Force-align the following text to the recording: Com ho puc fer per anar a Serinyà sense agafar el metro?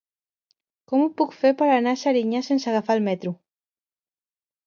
Com 0.91 1.01
ho 1.01 1.09
puc 1.21 1.35
fer 1.41 1.51
per 1.59 1.67
anar 1.73 1.93
a 1.97 2.01
Serinyà 2.05 2.41
sense 2.47 2.71
agafar 2.71 2.97
el 3.01 3.05
metro? 3.09 3.35